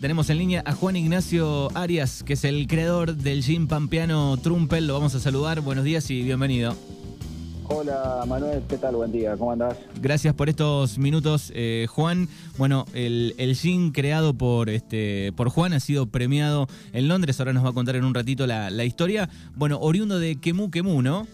Tenemos 0.00 0.30
en 0.30 0.38
línea 0.38 0.62
a 0.64 0.72
Juan 0.72 0.96
Ignacio 0.96 1.68
Arias, 1.76 2.22
que 2.22 2.34
es 2.34 2.44
el 2.44 2.66
creador 2.66 3.16
del 3.16 3.42
gin 3.42 3.66
pampeano 3.66 4.36
Trumpel. 4.38 4.86
Lo 4.86 4.94
vamos 4.94 5.14
a 5.14 5.20
saludar. 5.20 5.60
Buenos 5.60 5.84
días 5.84 6.08
y 6.10 6.22
bienvenido. 6.22 6.74
Hola 7.66 8.24
Manuel, 8.26 8.62
¿qué 8.68 8.78
tal? 8.78 8.94
Buen 8.96 9.10
día, 9.10 9.36
¿cómo 9.36 9.52
andás? 9.52 9.76
Gracias 10.00 10.34
por 10.34 10.48
estos 10.48 10.98
minutos, 10.98 11.50
eh, 11.54 11.86
Juan. 11.90 12.28
Bueno, 12.56 12.86
el, 12.94 13.34
el, 13.38 13.54
gin 13.56 13.90
creado 13.90 14.34
por, 14.34 14.70
este, 14.70 15.32
por 15.32 15.48
Juan 15.48 15.72
ha 15.72 15.80
sido 15.80 16.06
premiado 16.06 16.66
en 16.92 17.08
Londres. 17.08 17.40
Ahora 17.40 17.52
nos 17.52 17.64
va 17.64 17.70
a 17.70 17.74
contar 17.74 17.96
en 17.96 18.04
un 18.04 18.14
ratito 18.14 18.46
la, 18.46 18.70
la 18.70 18.84
historia. 18.84 19.28
Bueno, 19.54 19.78
oriundo 19.80 20.18
de 20.18 20.36
Quemú 20.36 20.70
Quemú, 20.70 21.02
¿no? 21.02 21.26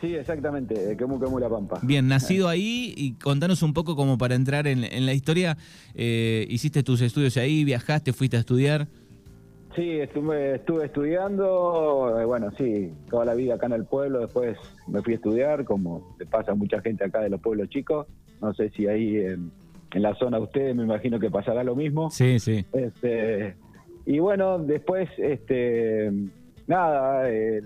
Sí, 0.00 0.14
exactamente, 0.14 0.74
de 0.74 0.96
Quemú 0.96 1.20
Quemú 1.20 1.38
La 1.38 1.48
Pampa. 1.48 1.78
Bien, 1.82 2.08
nacido 2.08 2.48
ahí 2.48 2.94
y 2.96 3.12
contanos 3.14 3.62
un 3.62 3.74
poco 3.74 3.96
como 3.96 4.16
para 4.16 4.34
entrar 4.34 4.66
en, 4.66 4.84
en 4.84 5.04
la 5.04 5.12
historia. 5.12 5.58
Eh, 5.94 6.46
¿Hiciste 6.48 6.82
tus 6.82 7.02
estudios 7.02 7.36
ahí? 7.36 7.64
¿Viajaste? 7.64 8.14
¿Fuiste 8.14 8.38
a 8.38 8.40
estudiar? 8.40 8.88
Sí, 9.76 10.00
estuve, 10.00 10.56
estuve 10.56 10.86
estudiando, 10.86 12.18
eh, 12.20 12.24
bueno, 12.24 12.50
sí, 12.58 12.92
toda 13.08 13.24
la 13.24 13.34
vida 13.34 13.54
acá 13.54 13.66
en 13.66 13.72
el 13.72 13.84
pueblo, 13.84 14.20
después 14.20 14.56
me 14.88 15.00
fui 15.00 15.12
a 15.12 15.16
estudiar, 15.16 15.64
como 15.64 16.16
le 16.18 16.26
pasa 16.26 16.52
a 16.52 16.54
mucha 16.56 16.80
gente 16.80 17.04
acá 17.04 17.20
de 17.20 17.30
los 17.30 17.40
pueblos 17.40 17.68
chicos, 17.68 18.08
no 18.40 18.52
sé 18.52 18.70
si 18.70 18.88
ahí 18.88 19.16
en, 19.18 19.52
la 19.92 20.14
zona 20.16 20.38
de 20.38 20.44
ustedes 20.44 20.74
me 20.74 20.82
imagino 20.82 21.20
que 21.20 21.30
pasará 21.30 21.62
lo 21.62 21.76
mismo. 21.76 22.10
Sí, 22.10 22.38
sí. 22.40 22.64
Este, 22.72 23.56
y 24.06 24.18
bueno, 24.18 24.58
después, 24.58 25.08
este, 25.18 26.10
nada, 26.66 27.30
eh, 27.30 27.60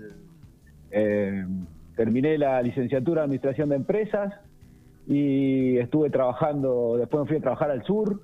terminé 1.95 2.37
la 2.37 2.61
licenciatura 2.61 3.21
en 3.21 3.25
Administración 3.25 3.69
de 3.69 3.75
Empresas 3.75 4.33
y 5.07 5.77
estuve 5.77 6.09
trabajando, 6.09 6.97
después 6.97 7.23
me 7.23 7.27
fui 7.27 7.37
a 7.37 7.41
trabajar 7.41 7.71
al 7.71 7.83
sur, 7.83 8.21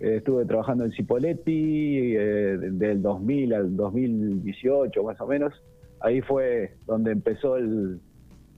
eh, 0.00 0.16
estuve 0.16 0.44
trabajando 0.44 0.84
en 0.84 0.92
Cipoletti 0.92 2.14
eh, 2.16 2.58
del 2.60 3.02
2000 3.02 3.54
al 3.54 3.76
2018 3.76 5.02
más 5.02 5.20
o 5.20 5.26
menos. 5.26 5.52
Ahí 6.00 6.20
fue 6.20 6.74
donde 6.86 7.12
empezó 7.12 7.56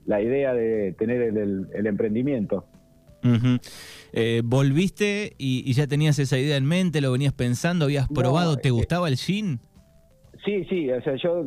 la 0.05 0.21
idea 0.21 0.53
de 0.53 0.93
tener 0.97 1.21
el, 1.21 1.87
emprendimiento. 1.87 2.65
Eh, 4.13 4.41
¿Volviste 4.43 5.33
y, 5.37 5.71
ya 5.73 5.87
tenías 5.87 6.19
esa 6.19 6.37
idea 6.37 6.57
en 6.57 6.65
mente? 6.65 6.99
¿Lo 6.99 7.11
venías 7.11 7.33
pensando? 7.33 7.85
¿Habías 7.85 8.07
probado? 8.09 8.57
¿Te 8.57 8.71
gustaba 8.71 9.07
el 9.07 9.15
gin? 9.15 9.59
Sí, 10.45 10.63
sí, 10.65 10.89
o 10.89 11.01
sea, 11.01 11.15
yo 11.15 11.45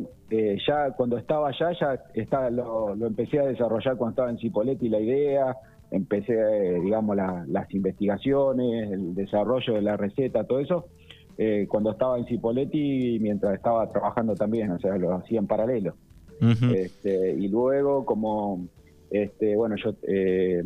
ya 0.67 0.91
cuando 0.91 1.17
estaba 1.17 1.49
allá, 1.49 1.71
ya 1.79 2.03
estaba, 2.13 2.49
lo, 2.49 2.95
lo, 2.95 3.07
empecé 3.07 3.39
a 3.39 3.45
desarrollar 3.45 3.97
cuando 3.97 4.11
estaba 4.11 4.29
en 4.29 4.37
Cipoletti 4.37 4.89
la 4.89 4.99
idea, 4.99 5.55
empecé, 5.91 6.35
digamos, 6.79 7.15
las 7.15 7.73
investigaciones, 7.73 8.91
el 8.91 9.15
desarrollo 9.15 9.73
de 9.75 9.81
la 9.81 9.95
receta, 9.95 10.43
todo 10.43 10.59
eso, 10.59 10.87
eh, 11.37 11.65
cuando 11.67 11.91
estaba 11.91 12.17
en 12.17 12.25
Cipoletti 12.25 13.17
mientras 13.19 13.55
estaba 13.55 13.89
trabajando 13.89 14.35
también, 14.35 14.71
o 14.71 14.79
sea, 14.79 14.97
lo 14.97 15.13
hacía 15.13 15.39
en 15.39 15.47
paralelo. 15.47 15.95
este, 16.75 17.31
y 17.33 17.47
luego, 17.47 18.05
como, 18.05 18.67
este, 19.09 19.55
bueno, 19.55 19.75
yo 19.77 19.95
eh, 20.07 20.63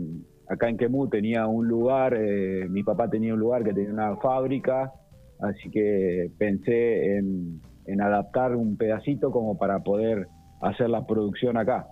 acá 0.47 0.69
en 0.69 0.77
Quemú 0.77 1.07
tenía 1.07 1.45
un 1.47 1.67
lugar, 1.67 2.15
eh, 2.15 2.67
mi 2.69 2.83
papá 2.83 3.09
tenía 3.09 3.33
un 3.33 3.39
lugar 3.39 3.63
que 3.63 3.73
tenía 3.73 3.91
una 3.91 4.15
fábrica, 4.17 4.93
así 5.39 5.69
que 5.69 6.31
pensé 6.37 7.17
en, 7.17 7.61
en 7.87 8.01
adaptar 8.01 8.55
un 8.55 8.77
pedacito 8.77 9.31
como 9.31 9.57
para 9.57 9.79
poder 9.79 10.27
hacer 10.61 10.89
la 10.89 11.05
producción 11.05 11.57
acá. 11.57 11.87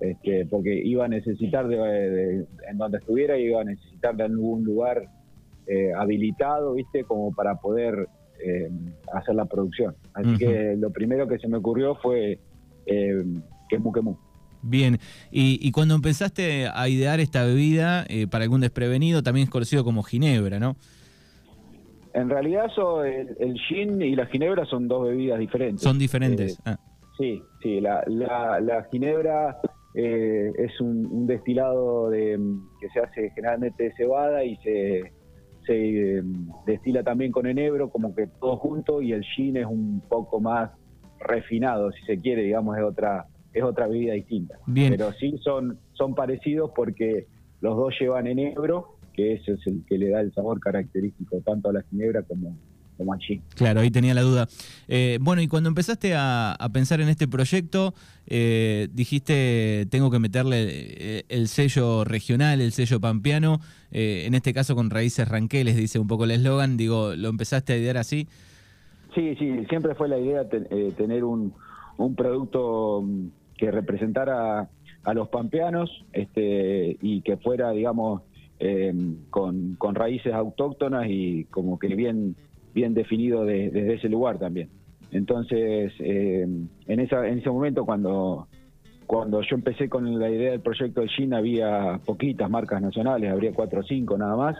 Este, 0.00 0.46
porque 0.46 0.80
iba 0.84 1.04
a 1.04 1.08
necesitar, 1.08 1.66
de, 1.66 2.46
en 2.70 2.78
donde 2.78 2.98
estuviera, 2.98 3.36
iba 3.36 3.60
a 3.60 3.64
necesitar 3.64 4.16
de 4.16 4.24
algún 4.24 4.64
lugar 4.64 5.08
eh, 5.66 5.92
habilitado, 5.92 6.74
¿viste? 6.74 7.04
Como 7.04 7.34
para 7.34 7.56
poder 7.56 8.08
eh, 8.44 8.70
hacer 9.12 9.34
la 9.34 9.46
producción. 9.46 9.96
Así 10.14 10.36
que 10.38 10.76
lo 10.78 10.90
primero 10.90 11.26
que 11.26 11.38
se 11.38 11.48
me 11.48 11.58
ocurrió 11.58 11.96
fue 11.96 12.38
eh, 12.86 13.24
Quemu 13.68 13.92
Quemu. 13.92 14.16
Bien, 14.62 14.98
y, 15.30 15.70
cuando 15.70 15.94
empezaste 15.94 16.68
a 16.72 16.88
idear 16.88 17.20
esta 17.20 17.44
bebida, 17.44 18.04
eh, 18.08 18.26
para 18.26 18.44
algún 18.44 18.60
desprevenido, 18.60 19.22
también 19.22 19.44
es 19.44 19.50
conocido 19.50 19.84
como 19.84 20.02
ginebra, 20.02 20.58
¿no? 20.58 20.76
En 22.18 22.28
realidad 22.28 22.66
el, 23.04 23.58
gin 23.68 24.02
y 24.02 24.16
la 24.16 24.26
ginebra 24.26 24.64
son 24.66 24.88
dos 24.88 25.08
bebidas 25.08 25.38
diferentes. 25.38 25.82
Son 25.82 25.98
diferentes. 25.98 26.58
Ah. 26.64 26.78
Sí, 27.16 27.42
sí, 27.62 27.80
la, 27.80 28.02
la, 28.06 28.60
la 28.60 28.84
ginebra 28.90 29.58
eh, 29.94 30.52
es 30.56 30.80
un, 30.80 31.26
destilado 31.26 32.10
de, 32.10 32.38
que 32.80 32.88
se 32.90 33.00
hace 33.00 33.30
generalmente 33.30 33.84
de 33.84 33.92
cebada 33.94 34.44
y 34.44 34.56
se, 34.56 35.12
se 35.66 36.18
em, 36.18 36.48
destila 36.66 37.02
también 37.02 37.32
con 37.32 37.46
enebro, 37.46 37.90
como 37.90 38.14
que 38.14 38.26
todo 38.40 38.56
junto, 38.56 39.02
y 39.02 39.12
el 39.12 39.24
gin 39.24 39.56
es 39.56 39.66
un 39.66 40.00
poco 40.08 40.40
más 40.40 40.70
refinado, 41.18 41.90
si 41.92 42.04
se 42.04 42.16
quiere, 42.18 42.42
digamos, 42.42 42.76
es 42.76 42.84
otra 42.84 43.26
es 43.52 43.62
otra 43.62 43.86
bebida 43.86 44.12
distinta. 44.12 44.58
Pero 44.72 45.12
sí 45.12 45.36
son, 45.42 45.78
son 45.92 46.14
parecidos 46.14 46.70
porque 46.74 47.26
los 47.60 47.76
dos 47.76 47.94
llevan 47.98 48.26
enebro, 48.26 48.97
que 49.18 49.32
ese 49.32 49.54
es 49.54 49.66
el 49.66 49.82
que 49.84 49.98
le 49.98 50.10
da 50.10 50.20
el 50.20 50.32
sabor 50.32 50.60
característico 50.60 51.40
tanto 51.44 51.70
a 51.70 51.72
la 51.72 51.82
ginebra 51.90 52.22
como, 52.22 52.56
como 52.96 53.12
allí. 53.12 53.42
Claro, 53.56 53.80
ahí 53.80 53.90
tenía 53.90 54.14
la 54.14 54.22
duda. 54.22 54.46
Eh, 54.86 55.18
bueno, 55.20 55.42
y 55.42 55.48
cuando 55.48 55.68
empezaste 55.68 56.14
a, 56.14 56.56
pensar 56.72 57.00
en 57.00 57.08
este 57.08 57.26
proyecto, 57.26 57.94
eh, 58.28 58.86
dijiste, 58.92 59.88
tengo 59.90 60.12
que 60.12 60.20
meterle 60.20 60.66
eh, 60.68 61.24
el 61.28 61.48
sello 61.48 62.04
regional, 62.04 62.60
el 62.60 62.70
sello 62.70 63.00
pampeano, 63.00 63.58
en 63.90 64.34
este 64.34 64.52
caso 64.52 64.76
con 64.76 64.90
raíces 64.90 65.26
ranqueles, 65.26 65.74
dice 65.74 65.98
un 65.98 66.06
poco 66.06 66.24
el 66.24 66.30
eslogan, 66.30 66.76
digo, 66.76 67.16
¿lo 67.16 67.28
empezaste 67.28 67.72
a 67.72 67.76
idear 67.76 67.96
así? 67.96 68.28
Sí, 69.16 69.34
sí, 69.36 69.64
siempre 69.68 69.96
fue 69.96 70.08
la 70.08 70.18
idea 70.18 70.48
tener 70.96 71.24
un, 71.24 71.54
producto 72.16 73.02
mm, 73.02 73.26
que 73.56 73.72
representara 73.72 74.68
a 75.02 75.14
los 75.14 75.28
pampeanos 75.28 76.04
este, 76.12 76.98
y 77.00 77.22
que 77.22 77.36
fuera, 77.38 77.70
digamos, 77.72 78.22
con, 79.30 79.76
con 79.76 79.94
raíces 79.94 80.32
autóctonas 80.32 81.06
y 81.08 81.44
como 81.44 81.78
que 81.78 81.88
bien 81.94 82.34
bien 82.78 82.94
definido 82.94 83.44
desde 83.44 83.94
ese 83.94 84.08
lugar 84.08 84.38
también. 84.38 84.68
Entonces, 85.10 85.92
eh, 86.00 86.46
en, 86.86 87.00
esa, 87.00 87.26
en 87.26 87.38
ese 87.38 87.50
momento, 87.50 87.84
cuando, 87.84 88.46
cuando 89.06 89.40
yo 89.42 89.56
empecé 89.56 89.88
con 89.88 90.18
la 90.18 90.30
idea 90.30 90.52
del 90.52 90.60
proyecto 90.60 91.00
de 91.00 91.08
Gin, 91.08 91.34
había 91.34 91.98
poquitas 92.04 92.48
marcas 92.50 92.82
nacionales, 92.82 93.30
habría 93.30 93.52
cuatro 93.52 93.80
o 93.80 93.82
cinco 93.82 94.18
nada 94.18 94.36
más, 94.36 94.56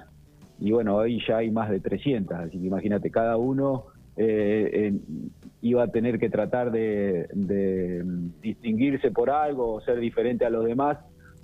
y 0.59 0.73
bueno, 0.73 0.97
hoy 0.97 1.21
ya 1.27 1.39
hay 1.39 1.51
más 1.51 1.71
de 1.71 1.81
300, 1.81 2.37
así 2.37 2.59
que 2.59 2.67
imagínate, 2.67 3.11
cada 3.11 3.37
uno 3.37 3.85
eh, 4.17 4.93
iba 5.63 5.85
a 5.85 5.89
tener 5.89 6.19
que 6.19 6.31
tratar 6.31 6.73
de, 6.73 7.29
distinguirse 8.43 9.11
por 9.11 9.31
algo 9.31 9.75
o 9.75 9.81
ser 9.83 10.01
diferente 10.01 10.45
a 10.45 10.51
los 10.51 10.65
demás, 10.65 10.99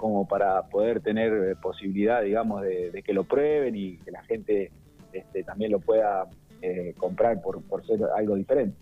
como 0.04 0.28
para 0.28 0.60
poder 0.64 1.00
tener 1.00 1.56
posibilidad, 1.62 2.20
digamos, 2.20 2.60
de, 2.60 3.02
que 3.02 3.14
lo 3.14 3.24
prueben 3.24 3.74
y 3.74 3.96
que 3.96 4.10
la 4.10 4.22
gente 4.24 4.70
este, 5.14 5.42
también 5.44 5.72
lo 5.72 5.80
pueda 5.80 6.28
eh, 6.60 6.92
comprar 6.98 7.40
por, 7.40 7.62
por 7.62 7.86
ser 7.86 8.00
algo 8.14 8.34
diferente. 8.34 8.76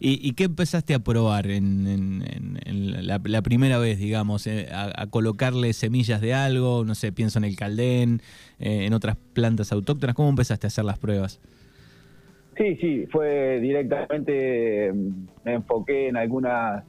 ¿Y, 0.00 0.32
qué 0.32 0.42
empezaste 0.42 0.92
a 0.92 0.98
probar 0.98 1.46
en, 1.46 2.24
la, 2.66 3.42
primera 3.42 3.78
vez, 3.78 4.00
digamos, 4.00 4.48
eh, 4.48 4.66
a, 4.72 5.06
colocarle 5.06 5.72
semillas 5.72 6.20
de 6.20 6.34
algo? 6.34 6.84
No 6.84 6.96
sé, 6.96 7.12
pienso 7.12 7.38
en 7.38 7.44
el 7.44 7.54
caldén, 7.54 8.20
eh, 8.58 8.86
en 8.86 8.92
otras 8.92 9.16
plantas 9.34 9.70
autóctonas. 9.70 10.16
¿Cómo 10.16 10.30
empezaste 10.30 10.66
a 10.66 10.68
hacer 10.68 10.84
las 10.84 10.98
pruebas? 10.98 11.40
Sí, 12.56 12.74
sí, 12.80 13.06
fue 13.06 13.60
directamente, 13.60 14.92
me 15.44 15.52
enfoqué 15.52 16.08
en 16.08 16.16
algunas 16.16 16.82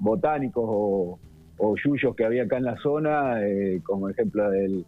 botánicos 0.00 0.64
o, 0.66 1.18
o 1.62 1.76
yuyos 1.76 2.16
que 2.16 2.24
había 2.24 2.44
acá 2.44 2.56
en 2.56 2.64
la 2.64 2.76
zona, 2.78 3.38
como 3.84 4.08
ejemplo 4.08 4.50
del 4.50 4.84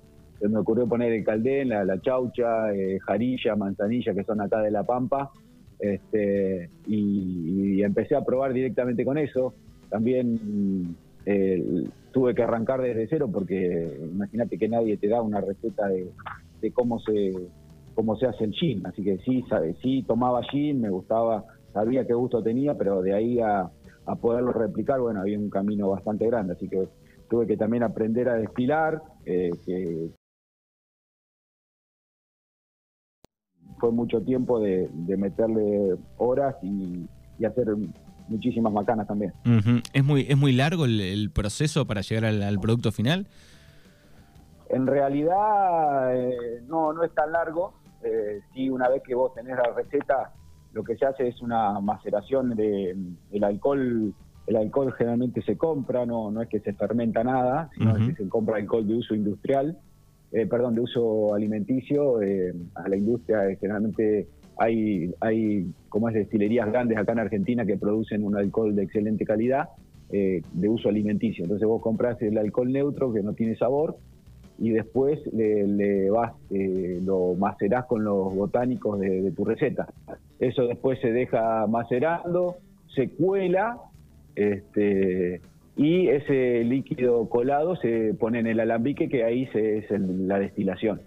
me 0.48 0.58
ocurrió 0.58 0.86
poner 0.86 1.12
el 1.12 1.24
caldén, 1.24 1.68
la, 1.68 2.00
chaucha, 2.00 2.72
eh, 2.74 2.98
jarilla, 3.00 3.56
manzanilla, 3.56 4.14
que 4.14 4.24
son 4.24 4.40
acá 4.40 4.60
de 4.60 4.70
La 4.70 4.84
Pampa, 4.84 5.30
este, 5.78 6.70
y, 6.86 7.82
empecé 7.82 8.14
a 8.14 8.24
probar 8.24 8.52
directamente 8.52 9.04
con 9.04 9.18
eso. 9.18 9.54
También 9.88 10.96
eh, 11.26 11.84
tuve 12.12 12.34
que 12.34 12.42
arrancar 12.42 12.80
desde 12.80 13.08
cero 13.08 13.28
porque 13.32 13.98
imagínate 14.12 14.56
que 14.58 14.68
nadie 14.68 14.96
te 14.96 15.08
da 15.08 15.20
una 15.20 15.40
receta 15.40 15.88
de, 15.88 16.10
cómo 16.72 17.00
se 17.00 17.32
cómo 17.94 18.16
se 18.16 18.26
hace 18.26 18.44
el 18.44 18.52
gin, 18.52 18.86
así 18.86 19.02
que 19.02 19.18
sí, 19.18 19.44
sí 19.82 20.02
tomaba 20.06 20.42
gin, 20.44 20.80
me 20.80 20.88
gustaba, 20.88 21.44
sabía 21.74 22.06
qué 22.06 22.14
gusto 22.14 22.42
tenía, 22.42 22.74
pero 22.74 23.02
de 23.02 23.12
ahí 23.12 23.38
a, 23.38 23.68
poderlo 24.20 24.52
replicar, 24.52 25.00
bueno, 25.00 25.20
había 25.20 25.38
un 25.38 25.50
camino 25.50 25.88
bastante 25.90 26.26
grande, 26.26 26.54
así 26.54 26.68
que 26.68 26.88
tuve 27.30 27.46
que 27.46 27.56
también 27.56 27.82
aprender 27.82 28.28
a 28.28 28.34
destilar, 28.34 29.02
eh, 29.24 29.50
que, 29.64 30.10
fue 33.82 33.90
mucho 33.90 34.22
tiempo 34.22 34.60
de, 34.60 34.88
meterle 35.18 35.96
horas 36.16 36.54
y, 36.62 37.08
hacer 37.44 37.74
muchísimas 38.28 38.72
macanas 38.72 39.08
también. 39.08 39.32
¿Es, 39.92 40.04
muy, 40.04 40.24
¿Es 40.28 40.36
muy 40.36 40.52
largo 40.52 40.84
el, 40.84 41.30
proceso 41.34 41.84
para 41.88 42.02
llegar 42.02 42.24
al, 42.26 42.60
producto 42.60 42.92
final? 42.92 43.26
En 44.68 44.86
realidad 44.86 46.14
eh, 46.16 46.62
no, 46.68 46.92
no 46.92 47.02
es 47.02 47.12
tan 47.12 47.32
largo. 47.32 47.74
Eh, 48.04 48.40
sí, 48.54 48.70
una 48.70 48.88
vez 48.88 49.02
que 49.02 49.16
vos 49.16 49.34
tenés 49.34 49.56
la 49.56 49.72
receta, 49.74 50.32
lo 50.72 50.84
que 50.84 50.96
se 50.96 51.06
hace 51.06 51.28
es 51.28 51.40
una 51.42 51.78
maceración 51.80 52.50
de 52.56 52.96
el 53.30 53.44
alcohol. 53.44 54.14
El 54.46 54.56
alcohol 54.56 54.92
generalmente 54.94 55.40
se 55.42 55.56
compra, 55.56 56.04
no, 56.04 56.30
no 56.32 56.42
es 56.42 56.48
que 56.48 56.58
se 56.58 56.72
fermenta 56.72 57.22
nada, 57.22 57.70
sino 57.76 57.94
que 57.94 58.14
se 58.14 58.28
compra 58.28 58.56
alcohol 58.56 58.86
de 58.86 58.94
uso 58.94 59.14
industrial, 59.14 59.78
eh, 60.32 60.46
perdón, 60.46 60.74
de 60.74 60.80
uso 60.80 61.32
alimenticio. 61.32 62.20
Eh, 62.20 62.52
a 62.74 62.88
la 62.88 62.96
industria 62.96 63.48
eh, 63.48 63.56
generalmente 63.60 64.26
hay, 64.58 65.14
hay, 65.20 65.72
como 65.88 66.08
es, 66.08 66.14
destilerías 66.14 66.66
grandes 66.66 66.98
acá 66.98 67.12
en 67.12 67.20
Argentina 67.20 67.64
que 67.64 67.76
producen 67.76 68.24
un 68.24 68.36
alcohol 68.36 68.74
de 68.74 68.82
excelente 68.82 69.24
calidad 69.24 69.68
de 70.10 70.68
uso 70.68 70.90
alimenticio. 70.90 71.44
Entonces 71.44 71.66
vos 71.66 71.80
compras 71.80 72.20
el 72.20 72.36
alcohol 72.36 72.70
neutro 72.70 73.14
que 73.14 73.22
no 73.22 73.32
tiene 73.32 73.56
sabor 73.56 73.96
y 74.62 74.70
después 74.70 75.18
le, 75.32 76.08
vas, 76.10 76.34
eh, 76.50 77.00
lo 77.02 77.34
macerás 77.34 77.86
con 77.86 78.04
los 78.04 78.32
botánicos 78.32 79.00
de, 79.00 79.32
tu 79.32 79.44
receta. 79.44 79.88
Eso 80.42 80.66
después 80.66 80.98
se 80.98 81.12
deja 81.12 81.68
macerando, 81.68 82.56
se 82.96 83.10
cuela, 83.10 83.76
este, 84.34 85.40
y 85.76 86.08
ese 86.08 86.64
líquido 86.64 87.28
colado 87.28 87.76
se 87.76 88.12
pone 88.18 88.40
en 88.40 88.48
el 88.48 88.58
alambique 88.58 89.08
que 89.08 89.22
ahí 89.22 89.46
se, 89.52 89.78
es 89.78 89.90
la 89.90 90.40
destilación. 90.40 91.00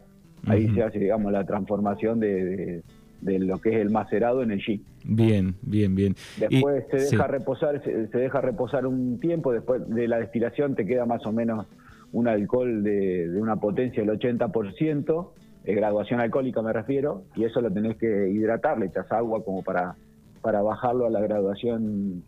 Ahí 0.47 0.69
se 0.73 0.83
hace, 0.83 0.99
digamos, 0.99 1.33
la 1.33 1.43
transformación 1.43 2.21
de, 2.21 2.81
lo 3.23 3.59
que 3.59 3.71
es 3.71 3.75
el 3.75 3.89
macerado 3.89 4.41
en 4.41 4.51
el 4.51 4.61
gin. 4.61 4.85
Bien, 5.03 5.55
bien, 5.63 5.95
bien. 5.95 6.15
Después 6.37 6.85
se 6.89 6.97
deja 6.97 7.27
reposar, 7.27 7.83
se, 7.83 8.17
deja 8.17 8.39
reposar 8.39 8.87
un 8.87 9.19
tiempo, 9.19 9.51
después 9.51 9.85
de 9.89 10.07
la 10.07 10.17
destilación 10.17 10.75
te 10.75 10.85
queda 10.85 11.05
más 11.05 11.25
o 11.25 11.33
menos 11.33 11.67
un 12.13 12.29
alcohol 12.29 12.83
de, 12.83 13.29
una 13.35 13.57
potencia 13.57 14.01
del 14.01 14.17
80%, 14.17 15.27
graduación 15.73 16.19
alcohólica 16.19 16.61
me 16.61 16.73
refiero, 16.73 17.23
y 17.35 17.43
eso 17.43 17.61
lo 17.61 17.71
tenés 17.71 17.97
que 17.97 18.29
hidratar, 18.29 18.77
le 18.77 18.87
echas 18.87 19.11
agua 19.11 19.43
como 19.43 19.63
para, 19.63 19.95
para 20.41 20.61
bajarlo 20.61 21.07
a 21.07 21.09
la 21.09 21.21
graduación 21.21 22.23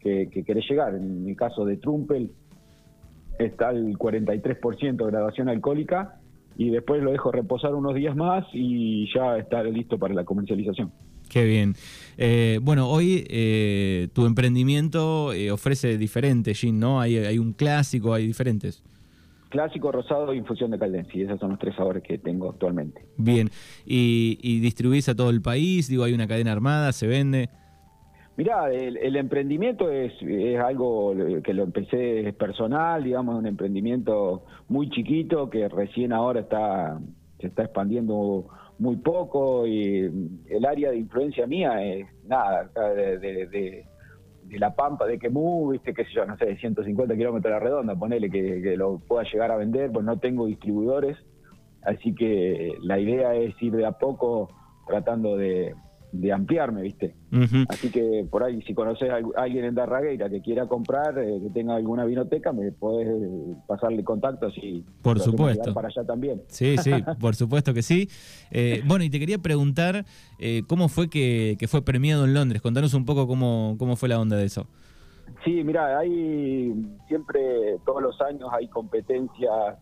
que, 0.00 0.28
que, 0.30 0.44
querés 0.44 0.64
llegar. 0.68 0.94
En 0.94 1.28
el 1.28 1.36
caso 1.36 1.64
de 1.64 1.76
Trumpel 1.76 2.30
está 3.38 3.70
el 3.70 3.98
43% 3.98 4.96
de 4.96 5.10
graduación 5.10 5.48
alcohólica 5.48 6.20
y 6.56 6.70
después 6.70 7.02
lo 7.02 7.12
dejo 7.12 7.32
reposar 7.32 7.74
unos 7.74 7.94
días 7.94 8.16
más 8.16 8.44
y 8.52 9.12
ya 9.14 9.38
está 9.38 9.62
listo 9.62 9.98
para 9.98 10.14
la 10.14 10.24
comercialización. 10.24 10.92
Qué 11.28 11.44
bien. 11.44 11.74
Eh, 12.18 12.58
bueno, 12.60 12.90
hoy 12.90 13.24
eh, 13.28 14.08
tu 14.12 14.26
emprendimiento 14.26 15.32
eh, 15.32 15.52
ofrece 15.52 15.96
diferentes 15.96 16.58
gin, 16.58 16.80
¿no? 16.80 17.00
Hay, 17.00 17.16
hay 17.18 17.38
un 17.38 17.52
clásico, 17.52 18.12
hay 18.12 18.26
diferentes. 18.26 18.82
Clásico, 19.50 19.90
rosado 19.90 20.32
e 20.32 20.36
infusión 20.36 20.70
de 20.70 20.78
caldensi. 20.78 21.22
Esos 21.22 21.40
son 21.40 21.50
los 21.50 21.58
tres 21.58 21.74
sabores 21.74 22.04
que 22.04 22.18
tengo 22.18 22.48
actualmente. 22.48 23.04
Bien. 23.16 23.50
¿Y, 23.84 24.60
distribuís 24.60 25.08
a 25.08 25.16
todo 25.16 25.30
el 25.30 25.42
país? 25.42 25.88
Digo, 25.88 26.04
¿hay 26.04 26.14
una 26.14 26.28
cadena 26.28 26.52
armada? 26.52 26.92
¿Se 26.92 27.08
vende? 27.08 27.50
Mirá, 28.36 28.72
el, 28.72 29.16
emprendimiento 29.16 29.90
es, 29.90 30.12
algo 30.64 31.14
que 31.42 31.52
lo 31.52 31.64
empecé 31.64 32.32
personal, 32.32 33.02
digamos, 33.02 33.36
un 33.36 33.46
emprendimiento 33.46 34.44
muy 34.68 34.88
chiquito 34.88 35.50
que 35.50 35.68
recién 35.68 36.12
ahora 36.12 36.40
está 36.40 36.98
se 37.40 37.48
está 37.48 37.64
expandiendo 37.64 38.46
muy 38.78 38.96
poco 38.96 39.66
y 39.66 40.38
el 40.48 40.64
área 40.64 40.90
de 40.90 40.98
influencia 40.98 41.46
mía 41.46 41.82
es 41.82 42.06
nada, 42.24 42.70
de 42.94 43.18
de 43.18 43.86
La 44.58 44.74
Pampa, 44.74 45.06
de 45.06 45.18
Quemú, 45.18 45.70
viste, 45.70 45.94
qué 45.94 46.04
sé 46.04 46.10
yo, 46.12 46.26
no 46.26 46.36
sé, 46.36 46.56
150 46.56 47.14
kilómetros 47.16 47.52
a 47.52 47.56
la 47.56 47.60
redonda, 47.60 47.94
ponele 47.94 48.30
que, 48.30 48.76
lo 48.76 48.98
pueda 48.98 49.24
llegar 49.24 49.50
a 49.50 49.56
vender, 49.56 49.90
pues 49.92 50.04
no 50.04 50.18
tengo 50.18 50.46
distribuidores, 50.46 51.16
así 51.82 52.14
que 52.14 52.74
la 52.82 52.98
idea 52.98 53.34
es 53.34 53.54
ir 53.62 53.72
de 53.72 53.86
a 53.86 53.92
poco 53.92 54.48
tratando 54.86 55.36
de, 55.36 55.74
de 56.12 56.32
ampliarme, 56.32 56.82
¿viste? 56.82 57.14
Así 57.68 57.90
que 57.90 58.26
por 58.28 58.42
ahí, 58.42 58.60
si 58.62 58.74
conoces 58.74 59.08
a 59.10 59.20
alguien 59.40 59.64
en 59.64 59.74
Darragueira 59.74 60.28
que 60.28 60.40
quiera 60.40 60.66
comprar, 60.66 61.18
eh, 61.18 61.40
que 61.42 61.50
tenga 61.50 61.76
alguna 61.76 62.04
vinoteca, 62.04 62.52
me 62.52 62.72
podés 62.72 63.08
pasarle 63.66 64.02
contacto 64.02 64.46
así. 64.46 64.84
Por 65.02 65.20
supuesto. 65.20 65.72
Para 65.72 65.88
allá 65.88 66.04
también. 66.04 66.42
Sí, 66.48 66.76
sí, 66.78 66.90
por 67.20 67.36
supuesto 67.36 67.72
que 67.72 67.82
sí. 67.82 68.08
Eh, 68.50 68.82
bueno, 68.86 69.04
y 69.04 69.10
te 69.10 69.20
quería 69.20 69.38
preguntar, 69.38 70.04
eh, 70.38 70.62
¿cómo 70.66 70.88
fue 70.88 71.08
que, 71.08 71.56
fue 71.68 71.82
premiado 71.82 72.24
en 72.24 72.34
Londres? 72.34 72.60
Contanos 72.60 72.94
un 72.94 73.04
poco 73.04 73.26
cómo, 73.26 73.76
cómo 73.78 73.96
fue 73.96 74.08
la 74.08 74.20
onda 74.20 74.36
de 74.36 74.44
eso. 74.44 74.66
Sí, 75.44 75.62
mira, 75.62 75.98
hay 75.98 76.74
siempre, 77.06 77.40
todos 77.86 78.02
los 78.02 78.20
años 78.20 78.48
hay 78.52 78.68
competencias 78.68 79.78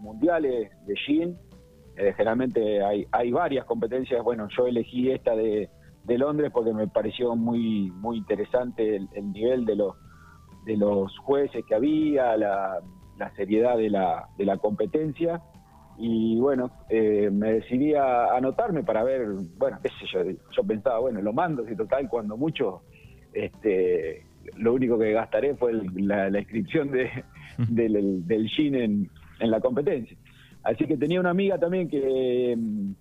mundiales 0.00 0.70
de 0.86 0.96
gin 0.96 1.36
eh, 1.96 2.14
generalmente 2.16 2.82
hay, 2.82 3.06
hay 3.12 3.30
varias 3.30 3.66
competencias, 3.66 4.22
bueno, 4.22 4.48
yo 4.56 4.66
elegí 4.66 5.10
esta 5.10 5.36
de, 5.36 5.68
Londres 6.06 6.50
porque 6.52 6.72
me 6.72 6.88
pareció 6.88 7.36
muy, 7.36 7.90
muy 7.90 8.18
interesante 8.18 8.96
el, 8.96 9.32
nivel 9.32 9.64
de 9.64 9.76
los, 9.76 9.94
de 10.64 10.76
los 10.76 11.16
jueces 11.18 11.64
que 11.64 11.74
había, 11.74 12.36
la, 12.36 12.80
seriedad 13.36 13.76
de 13.76 13.88
la, 13.88 14.28
de 14.36 14.44
la 14.44 14.56
competencia 14.56 15.40
y 15.96 16.40
bueno, 16.40 16.70
eh, 16.88 17.30
me 17.30 17.52
decidí 17.52 17.94
a 17.94 18.34
anotarme 18.36 18.82
para 18.82 19.04
ver, 19.04 19.28
bueno, 19.58 19.78
qué 19.80 19.90
sé 19.90 20.06
yo, 20.12 20.20
yo 20.24 20.64
pensaba, 20.64 20.98
bueno, 20.98 21.22
lo 21.22 21.32
mando, 21.32 21.64
si 21.66 21.76
total, 21.76 22.08
cuando 22.08 22.36
mucho, 22.36 22.82
este, 23.32 24.26
lo 24.56 24.74
único 24.74 24.98
que 24.98 25.12
gastaré 25.12 25.54
fue 25.54 25.72
la, 25.94 26.36
inscripción 26.36 26.90
de, 26.90 27.24
del, 27.68 28.26
del 28.26 28.48
GIN 28.48 28.74
en, 28.74 29.10
en 29.38 29.50
la 29.50 29.60
competencia. 29.60 30.16
Así 30.62 30.86
que 30.86 30.96
tenía 30.96 31.20
una 31.20 31.30
amiga 31.30 31.58
también 31.58 31.88
que, 31.88 32.56
mm, 32.56 32.92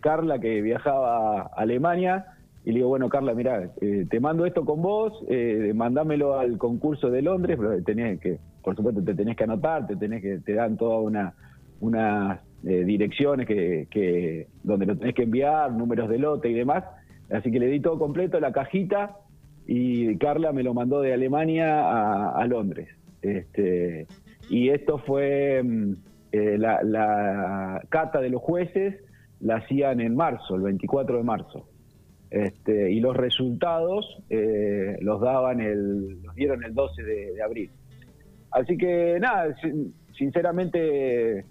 Carla, 0.00 0.38
que 0.38 0.62
viajaba 0.62 1.42
a 1.42 1.42
Alemania, 1.56 2.26
y 2.64 2.72
le 2.72 2.76
digo, 2.76 2.88
bueno, 2.88 3.08
Carla, 3.08 3.34
mira, 3.34 3.70
eh, 3.80 4.06
te 4.10 4.20
mando 4.20 4.44
esto 4.44 4.64
con 4.64 4.82
vos, 4.82 5.24
eh, 5.28 5.72
al 5.74 6.58
concurso 6.58 7.10
de 7.10 7.22
Londres, 7.22 7.56
pero 7.58 7.82
tenés 7.82 8.20
que, 8.20 8.38
por 8.62 8.76
supuesto, 8.76 9.02
te 9.02 9.14
tenés 9.14 9.36
que 9.36 9.44
anotar, 9.44 9.86
te 9.86 9.96
tenés 9.96 10.22
que, 10.22 10.38
te 10.38 10.52
dan 10.52 10.76
toda 10.76 10.98
una, 10.98 11.34
unas 11.80 12.40
eh, 12.64 12.84
direcciones 12.84 13.46
que, 13.46 14.46
donde 14.62 14.86
lo 14.86 14.96
tenés 14.96 15.14
que 15.14 15.22
enviar, 15.22 15.72
números 15.72 16.08
de 16.08 16.18
lote 16.18 16.50
y 16.50 16.54
demás. 16.54 16.84
Así 17.30 17.50
que 17.50 17.58
le 17.58 17.68
di 17.68 17.80
todo 17.80 17.98
completo, 17.98 18.38
la 18.38 18.52
cajita, 18.52 19.16
y 19.66 20.16
Carla 20.18 20.52
me 20.52 20.62
lo 20.62 20.74
mandó 20.74 21.00
de 21.00 21.14
Alemania 21.14 21.80
a, 21.80 22.30
a 22.32 22.46
Londres. 22.46 22.88
Este, 23.22 24.06
y 24.50 24.68
esto 24.70 24.98
fue 24.98 25.62
mm, 25.62 25.92
eh, 26.32 26.58
la, 26.58 27.82
cata 27.88 28.20
de 28.20 28.28
los 28.28 28.42
jueces 28.42 28.96
la 29.40 29.56
hacían 29.56 30.00
en 30.00 30.14
marzo, 30.14 30.56
el 30.56 30.62
24 30.62 31.18
de 31.18 31.22
marzo. 31.22 31.66
Este, 32.30 32.92
y 32.92 33.00
los 33.00 33.16
resultados 33.16 34.18
eh, 34.28 34.98
los 35.00 35.20
daban 35.20 35.60
el, 35.60 36.22
los 36.22 36.34
dieron 36.34 36.62
el 36.64 36.74
12 36.74 37.02
de, 37.02 37.42
abril. 37.42 37.70
Así 38.50 38.76
que 38.76 39.18
nada, 39.20 39.54
sinceramente 40.12 41.44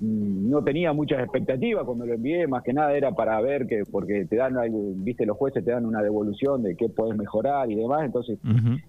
mm, 0.00 0.50
no 0.50 0.64
tenía 0.64 0.92
muchas 0.92 1.20
expectativas 1.20 1.84
cuando 1.84 2.04
lo 2.04 2.14
envié, 2.14 2.48
más 2.48 2.64
que 2.64 2.72
nada 2.72 2.96
era 2.96 3.12
para 3.12 3.40
ver 3.40 3.68
que, 3.68 3.84
porque 3.90 4.24
te 4.24 4.36
dan, 4.36 4.56
viste, 5.04 5.24
los 5.26 5.36
jueces 5.36 5.64
te 5.64 5.70
dan 5.70 5.86
una 5.86 6.02
devolución 6.02 6.64
de 6.64 6.74
qué 6.74 6.88
puedes 6.88 7.16
mejorar 7.16 7.70
y 7.70 7.76
demás, 7.76 8.04
entonces 8.04 8.40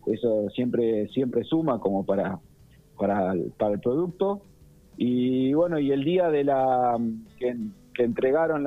eso 0.08 0.50
siempre, 0.50 1.08
siempre 1.10 1.44
suma 1.44 1.80
como 1.80 2.04
para, 2.04 2.39
para, 2.98 3.36
para 3.58 3.74
el 3.74 3.80
producto. 3.80 4.42
Y 5.01 5.53
bueno, 5.53 5.79
y 5.79 5.94
el 5.94 6.03
día 6.03 6.29
de 6.29 6.44
la 6.44 6.98
que, 7.38 7.56
entregaron 8.03 8.65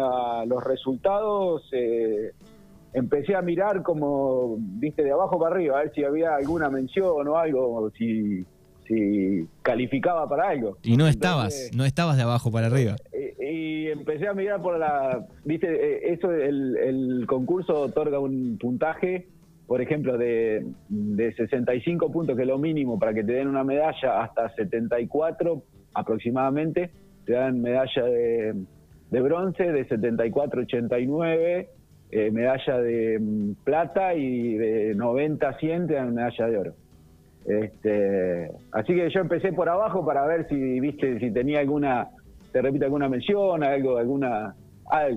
los 0.48 0.64
resultados, 0.64 1.62
eh, 1.72 2.32
empecé 2.94 3.34
a 3.34 3.42
mirar 3.42 3.82
como, 3.82 4.56
viste, 4.58 5.02
de 5.04 5.12
abajo 5.12 5.38
para 5.38 5.54
arriba, 5.54 5.78
a 5.78 5.82
ver 5.82 5.92
si 5.94 6.04
había 6.04 6.34
alguna 6.34 6.70
mención 6.70 7.28
o 7.28 7.36
algo, 7.36 7.90
si, 7.98 8.46
si 8.88 9.46
calificaba 9.60 10.26
para 10.26 10.48
algo. 10.48 10.78
Y 10.82 10.96
no 10.96 11.06
estabas, 11.06 11.70
no 11.74 11.84
estabas 11.84 12.16
de 12.16 12.22
abajo 12.22 12.50
para 12.50 12.68
arriba. 12.68 12.96
Eh, 13.12 13.34
y, 13.38 13.90
empecé 13.90 14.26
a 14.26 14.32
mirar 14.32 14.62
por 14.62 14.78
la, 14.78 15.26
viste, 15.44 15.68
eh, 15.68 16.14
eso, 16.14 16.30
el, 16.30 16.78
el 16.78 17.26
concurso 17.26 17.78
otorga 17.78 18.18
un 18.18 18.56
puntaje 18.58 19.28
por 19.66 19.80
ejemplo, 19.80 20.18
de, 20.18 20.66
de 20.88 21.32
65 21.34 22.12
puntos, 22.12 22.36
que 22.36 22.42
es 22.42 22.48
lo 22.48 22.58
mínimo 22.58 22.98
para 22.98 23.14
que 23.14 23.24
te 23.24 23.32
den 23.32 23.48
una 23.48 23.64
medalla, 23.64 24.22
hasta 24.22 24.54
74 24.54 25.62
aproximadamente, 25.94 26.90
te 27.24 27.32
dan 27.32 27.60
medalla 27.60 28.04
de, 28.04 29.20
bronce 29.20 29.70
de 29.70 29.88
74-89, 29.88 31.68
eh, 32.10 32.30
medalla 32.30 32.78
de 32.78 33.18
mm, 33.18 33.52
plata 33.64 34.14
y 34.14 34.54
de 34.56 34.96
90-100 34.96 35.86
te 35.88 35.94
dan 35.94 36.14
medalla 36.14 36.46
de 36.46 36.58
oro. 36.58 36.72
Este, 37.44 38.50
así 38.70 38.94
que 38.94 39.10
yo 39.10 39.20
empecé 39.20 39.52
por 39.52 39.68
abajo 39.68 40.04
para 40.04 40.24
ver 40.26 40.46
si 40.48 40.80
viste 40.80 41.18
si 41.18 41.32
tenía 41.32 41.60
alguna, 41.60 42.08
te 42.52 42.62
repito, 42.62 42.84
alguna 42.84 43.08
mención, 43.08 43.62
algo, 43.64 43.98
alguna, 43.98 44.54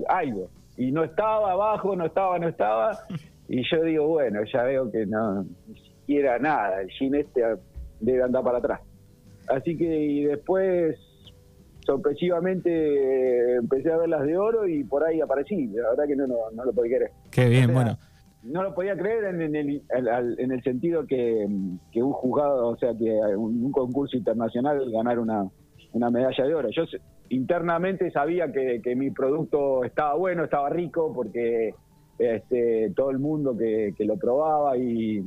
algo. 0.08 0.48
Y 0.76 0.90
no 0.90 1.04
estaba 1.04 1.52
abajo, 1.52 1.94
no 1.96 2.06
estaba, 2.06 2.38
no 2.38 2.48
estaba. 2.48 2.98
Y 3.48 3.62
yo 3.70 3.80
digo, 3.84 4.08
bueno, 4.08 4.40
ya 4.52 4.64
veo 4.64 4.90
que 4.90 5.06
no, 5.06 5.44
ni 5.68 5.78
siquiera 5.78 6.36
nada, 6.40 6.82
el 6.82 6.88
jean 6.88 7.14
este 7.14 7.42
debe 8.00 8.24
andar 8.24 8.42
para 8.42 8.58
atrás. 8.58 8.80
Así 9.48 9.76
que 9.76 9.84
y 9.84 10.24
después 10.24 10.96
sorpresivamente 11.86 12.70
eh, 12.70 13.56
empecé 13.56 13.92
a 13.92 13.96
ver 13.96 14.08
las 14.08 14.24
de 14.24 14.36
oro 14.36 14.66
y 14.66 14.84
por 14.84 15.04
ahí 15.04 15.20
aparecí. 15.20 15.68
La 15.68 15.90
verdad 15.90 16.04
que 16.06 16.16
no, 16.16 16.26
no, 16.26 16.64
lo 16.64 16.72
podía 16.72 16.96
creer. 16.98 17.12
Qué 17.30 17.48
bien, 17.48 17.72
bueno. 17.72 17.96
No 18.42 18.62
lo 18.62 18.74
podía 18.74 18.96
creer 18.96 19.24
en, 19.24 19.56
el, 19.56 19.82
en 19.90 20.52
el 20.52 20.62
sentido 20.62 21.04
que, 21.04 21.48
que, 21.90 22.00
un 22.00 22.12
juzgado, 22.12 22.68
o 22.68 22.76
sea, 22.76 22.90
que 22.96 23.10
un, 23.36 23.64
un 23.64 23.72
concurso 23.72 24.16
internacional 24.16 24.88
ganar 24.92 25.18
una, 25.18 25.48
una 25.92 26.10
medalla 26.10 26.44
de 26.44 26.54
oro. 26.54 26.68
Yo 26.70 26.84
internamente 27.28 28.08
sabía 28.12 28.52
que, 28.52 28.80
que, 28.82 28.94
mi 28.94 29.10
producto 29.10 29.82
estaba 29.82 30.14
bueno, 30.14 30.44
estaba 30.44 30.70
rico, 30.70 31.12
porque 31.12 31.74
este, 32.18 32.92
todo 32.94 33.10
el 33.10 33.18
mundo 33.18 33.56
que, 33.56 33.92
que 33.96 34.04
lo 34.04 34.16
probaba 34.16 34.76
y, 34.78 35.24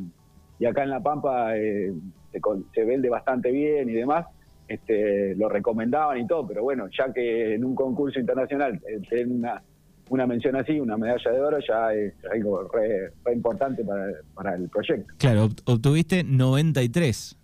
y, 0.60 0.66
acá 0.66 0.84
en 0.84 0.90
La 0.90 1.02
Pampa 1.02 1.58
eh, 1.58 1.94
se, 2.32 2.40
se, 2.74 2.86
vende 2.86 3.10
bastante 3.10 3.52
bien 3.52 3.90
y 3.90 3.94
demás, 3.94 4.26
este, 4.68 5.36
lo 5.36 5.50
recomendaban 5.50 6.20
y 6.20 6.28
todo, 6.28 6.48
pero 6.48 6.64
bueno, 6.64 6.88
ya 6.96 7.12
que 7.12 7.56
en 7.56 7.66
un 7.66 7.74
concurso 7.74 8.20
internacional 8.20 8.80
eh, 8.88 9.26
una, 9.26 9.64
una 10.10 10.28
mención 10.28 10.56
así, 10.56 10.80
una 10.80 10.98
medalla 10.98 11.32
de 11.32 11.42
oro, 11.42 11.58
ya 11.68 11.94
es 11.94 12.14
algo 12.32 12.68
re, 12.68 13.12
importante 13.34 13.84
para, 13.84 14.06
para 14.34 14.56
el 14.56 14.70
proyecto. 14.70 15.14
Claro, 15.18 15.50
obtuviste 15.66 16.24
93. 16.24 17.38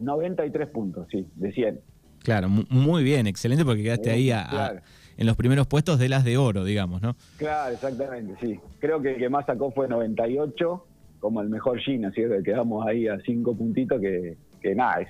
93 0.00 0.68
puntos, 0.68 1.06
sí, 1.10 1.26
de 1.36 1.52
100. 1.52 1.80
Claro, 2.22 2.48
muy 2.48 3.04
bien, 3.04 3.28
excelente 3.28 3.64
porque 3.64 3.84
quedaste 3.84 4.10
ahí 4.10 4.32
en 4.32 5.26
los 5.26 5.36
primeros 5.36 5.68
puestos 5.68 5.98
de 5.98 6.08
las 6.08 6.24
de 6.24 6.36
oro, 6.36 6.64
digamos, 6.64 7.00
¿no? 7.00 7.14
Claro, 7.36 7.74
exactamente, 7.74 8.34
sí. 8.40 8.58
Creo 8.80 9.00
que 9.00 9.12
el 9.12 9.18
que 9.18 9.28
más 9.28 9.46
sacó 9.46 9.70
fue 9.70 9.86
98 9.86 10.85
como 11.20 11.40
el 11.40 11.48
mejor 11.48 11.80
jean, 11.80 12.04
así 12.04 12.22
que 12.22 12.42
quedamos 12.42 12.86
ahí 12.86 13.08
a 13.08 13.18
cinco 13.20 13.56
puntitos 13.56 14.00
que, 14.00 14.36
que 14.60 14.74
nada, 14.74 15.00
es, 15.00 15.08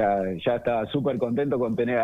ya, 0.00 0.22
ya 0.44 0.56
estaba 0.56 0.90
súper 0.90 1.18
contento 1.18 1.58
con 1.58 1.76
tener, 1.76 2.00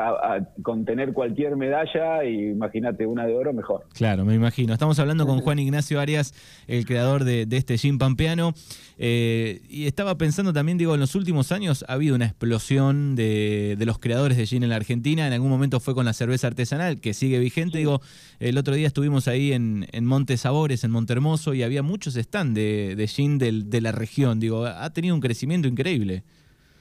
con 0.63 0.85
tener 0.85 1.13
cualquier 1.13 1.57
medalla 1.57 2.25
y 2.25 2.51
imagínate 2.51 3.07
una 3.07 3.27
de 3.27 3.35
oro 3.35 3.53
mejor. 3.53 3.87
Claro, 3.95 4.25
me 4.25 4.35
imagino. 4.35 4.73
Estamos 4.73 4.99
hablando 4.99 5.27
con 5.27 5.41
Juan 5.41 5.59
Ignacio 5.59 5.99
Arias, 5.99 6.35
el 6.67 6.85
creador 6.85 7.25
de, 7.25 7.47
este 7.51 7.79
gin 7.79 7.99
pampeano. 7.99 8.53
Eh, 8.99 9.61
y 9.69 9.87
estaba 9.87 10.17
pensando 10.19 10.53
también, 10.53 10.79
digo, 10.79 10.95
en 10.95 11.01
los 11.01 11.15
últimos 11.15 11.53
años 11.53 11.85
ha 11.89 11.95
habido 11.95 12.15
una 12.15 12.27
explosión 12.27 13.15
de, 13.17 13.77
los 13.81 13.99
creadores 13.99 14.37
de 14.37 14.47
gin 14.47 14.63
en 14.63 14.71
la 14.71 14.77
Argentina. 14.77 15.27
En 15.27 15.33
algún 15.33 15.51
momento 15.51 15.81
fue 15.81 15.95
con 15.95 16.05
la 16.05 16.13
cerveza 16.13 16.47
artesanal, 16.49 17.01
que 17.01 17.15
sigue 17.15 17.39
vigente. 17.39 17.79
Digo, 17.79 18.01
el 18.41 18.59
otro 18.59 18.75
día 18.75 18.87
estuvimos 18.87 19.29
ahí 19.29 19.53
en, 19.53 19.87
en 19.93 20.05
Monte 20.05 20.37
Sabores, 20.37 20.85
en 20.85 20.91
Montermoso, 20.91 21.55
y 21.55 21.63
había 21.63 21.83
muchos 21.83 22.15
stands 22.15 22.55
de, 22.55 22.95
de 22.97 23.07
gin 23.07 23.39
de 23.39 23.81
la 23.81 23.93
región. 23.93 24.39
Digo, 24.39 24.67
ha 24.67 24.91
tenido 24.91 25.15
un 25.15 25.21
crecimiento 25.21 25.69
increíble. 25.69 26.25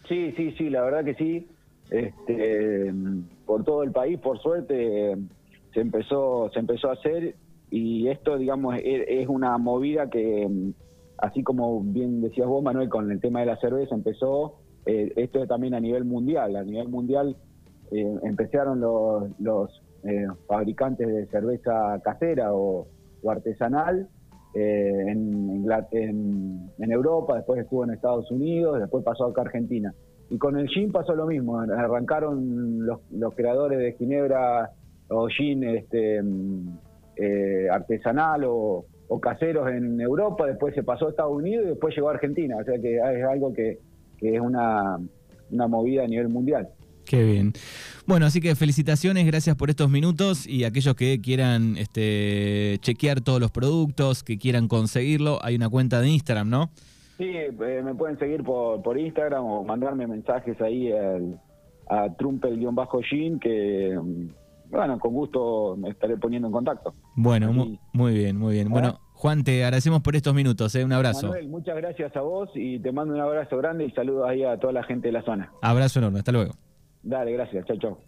Sí, 0.07 0.33
sí, 0.38 0.51
sí, 0.57 0.69
la 0.69 0.81
verdad 0.81 1.03
que 1.03 1.15
sí. 1.15 1.47
Este, 1.89 2.91
por 3.45 3.63
todo 3.63 3.83
el 3.83 3.91
país, 3.91 4.19
por 4.19 4.39
suerte, 4.39 5.15
se 5.74 5.79
empezó, 5.79 6.50
se 6.51 6.59
empezó 6.59 6.89
a 6.89 6.93
hacer 6.93 7.35
y 7.69 8.07
esto, 8.07 8.38
digamos, 8.38 8.75
e, 8.77 9.21
es 9.21 9.27
una 9.27 9.57
movida 9.57 10.09
que, 10.09 10.50
así 11.17 11.43
como 11.43 11.81
bien 11.81 12.21
decías 12.21 12.47
vos, 12.47 12.63
Manuel, 12.63 12.89
con 12.89 13.12
el 13.12 13.19
tema 13.19 13.41
de 13.41 13.47
la 13.47 13.57
cerveza 13.57 13.95
empezó, 13.95 14.55
eh, 14.85 15.12
esto 15.15 15.45
también 15.47 15.74
a 15.74 15.79
nivel 15.79 16.05
mundial. 16.05 16.55
A 16.55 16.63
nivel 16.63 16.88
mundial 16.88 17.35
eh, 17.91 18.15
empezaron 18.24 18.79
los, 18.79 19.29
los 19.39 19.81
eh, 20.03 20.27
fabricantes 20.47 21.07
de 21.07 21.25
cerveza 21.27 22.00
casera 22.03 22.53
o 22.53 22.88
artesanal 23.27 24.07
eh, 24.55 25.03
en, 25.07 25.65
en, 25.91 26.91
Europa, 26.91 27.35
después 27.35 27.59
estuvo 27.59 27.83
en 27.83 27.91
Estados 27.91 28.31
Unidos, 28.31 28.79
después 28.79 29.03
pasó 29.03 29.25
acá 29.25 29.41
a 29.41 29.45
Argentina. 29.45 29.93
Y 30.29 30.38
con 30.38 30.57
el 30.57 30.69
gin 30.69 30.93
pasó 30.93 31.13
lo 31.13 31.27
mismo, 31.27 31.59
arrancaron 31.59 32.85
los, 32.85 33.35
creadores 33.35 33.79
de 33.79 33.93
ginebra 33.93 34.71
o 35.09 35.27
gin 35.27 35.63
este, 35.65 36.21
eh, 37.17 37.67
artesanal 37.69 38.43
o, 38.45 38.85
caseros 39.21 39.69
en 39.69 40.00
Europa, 40.01 40.45
después 40.47 40.74
se 40.74 40.83
pasó 40.83 41.07
a 41.07 41.09
Estados 41.09 41.35
Unidos 41.35 41.65
y 41.65 41.69
después 41.69 41.95
llegó 41.95 42.09
a 42.09 42.13
Argentina, 42.13 42.57
o 42.59 42.63
sea 42.63 42.79
que 42.79 42.95
es 42.95 43.24
algo 43.24 43.53
que, 43.53 43.79
que 44.17 44.35
es 44.35 44.41
una, 44.41 44.97
una 45.51 45.67
movida 45.67 46.03
a 46.03 46.07
nivel 46.07 46.29
mundial. 46.29 46.69
Qué 47.05 47.24
bien. 47.24 47.53
Bueno, 48.07 48.27
así 48.27 48.39
que 48.39 48.53
felicitaciones, 48.55 49.25
gracias 49.25 49.55
por 49.55 49.71
estos 49.71 49.89
minutos 49.89 50.45
y 50.45 50.63
aquellos 50.63 50.95
que 50.95 51.19
quieran 51.21 51.75
este, 51.77 52.77
chequear 52.81 53.21
todos 53.21 53.39
los 53.39 53.50
productos, 53.50 54.24
que 54.24 54.38
quieran 54.38 54.67
conseguirlo, 54.67 55.39
hay 55.41 55.55
una 55.55 55.69
cuenta 55.69 56.00
de 56.01 56.09
Instagram, 56.09 56.50
¿no? 56.50 56.69
Sí, 57.17 57.25
eh, 57.25 57.81
me 57.83 57.95
pueden 57.95 58.19
seguir 58.19 58.43
por, 58.43 58.83
por 58.83 59.00
Instagram 59.00 59.43
o 59.43 59.63
mandarme 59.63 60.05
mensajes 60.05 60.59
ahí 60.62 60.91
a 61.89 62.09
trumpel-gin 62.17 63.39
que, 63.39 63.97
bueno, 64.69 65.00
con 65.00 65.13
gusto 65.13 65.75
me 65.77 65.89
estaré 65.89 66.17
poniendo 66.17 66.47
en 66.47 66.51
contacto. 66.51 66.93
Bueno, 67.15 67.53
muy, 67.53 68.13
bien, 68.13 68.38
muy 68.38 68.53
bien. 68.53 68.69
Bueno, 68.69 69.00
Juan, 69.13 69.43
te 69.43 69.63
agradecemos 69.63 70.01
por 70.01 70.15
estos 70.15 70.35
minutos, 70.35 70.75
¿eh? 70.75 70.83
un 70.83 70.93
abrazo. 70.93 71.27
Manuel, 71.27 71.47
muchas 71.47 71.75
gracias 71.77 72.15
a 72.15 72.21
vos 72.21 72.50
y 72.53 72.79
te 72.79 72.91
mando 72.91 73.15
un 73.15 73.21
abrazo 73.21 73.57
grande 73.57 73.85
y 73.85 73.91
saludos 73.91 74.27
ahí 74.27 74.43
a 74.43 74.59
toda 74.59 74.74
la 74.74 74.83
gente 74.83 75.07
de 75.07 75.13
la 75.13 75.24
zona. 75.24 75.51
Abrazo 75.62 76.00
enorme, 76.00 76.19
hasta 76.19 76.31
luego. 76.31 76.53
Dale, 77.05 77.31
gracias. 77.33 77.65
Chao, 77.67 77.77
chao. 77.77 78.05